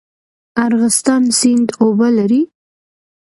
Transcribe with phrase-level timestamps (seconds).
[0.65, 2.41] ارغستان سیند اوبه لري؟